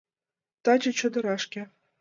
[0.63, 1.61] Таче чодырашке.